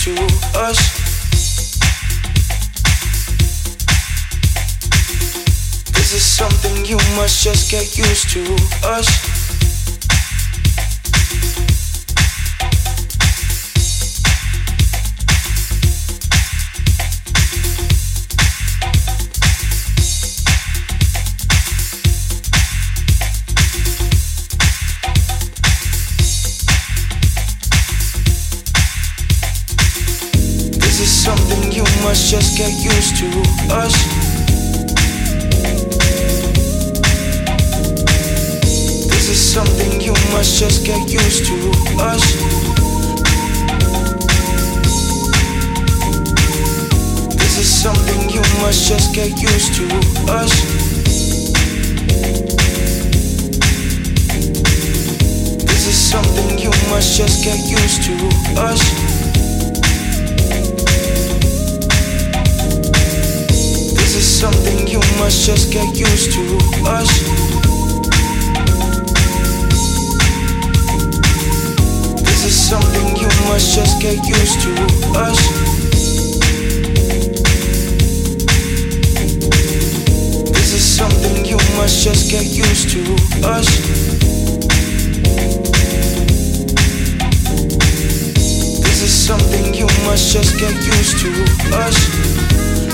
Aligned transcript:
to 0.00 0.12
us. 0.54 0.78
This 5.92 6.12
is 6.12 6.22
something 6.22 6.84
you 6.84 6.96
must 7.16 7.42
just 7.42 7.70
get 7.70 7.98
used 7.98 8.28
to 8.30 8.44
us. 8.84 9.27
Must 65.28 65.46
just 65.46 65.70
get 65.70 65.94
used 65.94 66.32
to 66.32 66.40
us. 66.86 67.10
This 72.22 72.46
is 72.46 72.56
something 72.70 73.14
you 73.14 73.28
must 73.46 73.74
just 73.74 74.00
get 74.00 74.16
used 74.26 74.60
to 74.62 74.72
us. 75.18 75.38
This 80.50 80.72
is 80.72 80.96
something 80.96 81.44
you 81.44 81.58
must 81.76 82.04
just 82.04 82.30
get 82.30 82.46
used 82.46 82.88
to 82.92 83.46
us. 83.46 84.47
This 88.98 89.14
is 89.14 89.26
something 89.26 89.74
you 89.74 89.86
must 90.06 90.32
just 90.32 90.58
get 90.58 90.74
used 90.74 91.20
to 91.20 91.30
us. 91.78 91.94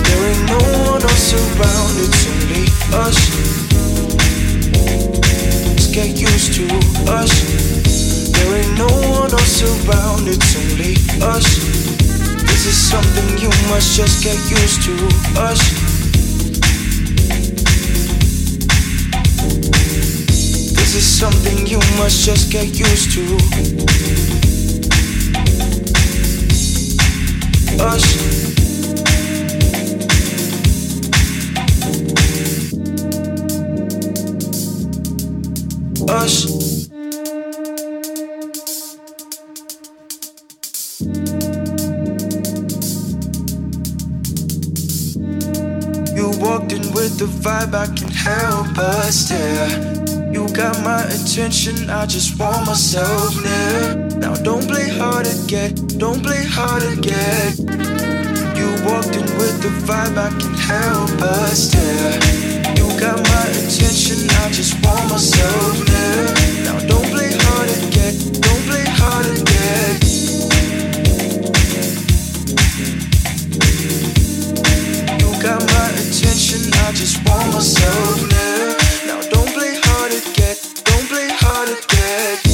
There 0.05 0.29
ain't 0.29 0.45
no 0.45 0.61
one 0.85 1.01
else 1.01 1.33
around, 1.33 1.97
it's 1.97 2.27
only 2.29 2.69
us. 2.93 3.17
Just 5.77 5.95
get 5.95 6.09
used 6.21 6.53
to 6.57 6.67
us. 7.09 7.33
There 8.33 8.55
ain't 8.55 8.77
no 8.77 8.85
one 9.17 9.33
else 9.33 9.63
around, 9.65 10.29
it's 10.29 10.55
only 10.61 10.93
us. 11.25 11.49
This 12.53 12.67
is 12.67 12.77
something 12.77 13.39
you 13.39 13.49
must 13.71 13.97
just 13.97 14.23
get 14.23 14.37
used 14.51 14.83
to 14.85 14.93
us. 15.41 15.61
This 20.77 20.95
is 20.97 21.07
something 21.07 21.67
you 21.67 21.79
must 21.97 22.27
just 22.27 22.53
get 22.53 22.79
used 22.79 23.11
to. 23.13 24.34
Us. 27.81 28.55
us. 36.09 36.45
You 46.15 46.31
walked 46.39 46.73
in 46.73 46.93
with 46.93 47.19
the 47.19 47.27
vibe, 47.27 47.75
I 47.75 47.87
can 47.95 48.09
help 48.09 48.75
but 48.75 49.11
stare. 49.11 49.69
You 50.33 50.49
got 50.55 50.83
my 50.85 51.03
attention, 51.05 51.91
I 51.91 52.07
just 52.07 52.39
want 52.39 52.67
myself 52.67 53.43
near. 53.43 54.14
Now 54.25 54.33
don't 54.37 54.67
play 54.67 54.89
hard 54.89 55.27
to 55.27 55.37
get, 55.47 55.77
don't 55.99 56.23
play 56.23 56.43
hard 56.47 56.81
to 56.81 56.97
get. 56.97 57.59
You 58.57 58.73
walked 58.89 59.15
in 59.21 59.29
with 59.37 59.61
the 59.61 59.69
vibe, 59.85 60.17
I 60.17 60.31
can 60.41 60.55
help 60.65 61.11
but 61.21 61.53
stare 61.53 62.17
You 62.73 62.89
got 62.99 63.21
my 63.21 63.45
attention, 63.53 64.25
I 64.41 64.49
just 64.49 64.83
want 64.83 65.11
myself 65.11 65.77
there. 65.85 66.25
Now 66.65 66.79
don't 66.89 67.05
play 67.13 67.37
hard 67.37 67.69
to 67.69 67.81
get, 67.93 68.15
don't 68.41 68.65
play 68.65 68.87
hard 68.97 69.27
to 69.29 69.37
get. 69.45 69.93
You 75.21 75.29
got 75.45 75.61
my 75.69 75.89
attention, 76.01 76.73
I 76.73 76.93
just 76.97 77.21
want 77.29 77.53
myself 77.53 78.21
there. 78.33 78.73
Now 79.07 79.21
don't 79.29 79.53
play 79.53 79.77
hard 79.85 80.13
to 80.13 80.21
get, 80.33 80.57
don't 80.83 81.07
play 81.13 81.29
hard 81.29 81.69
to 81.69 81.77
get. 81.89 82.54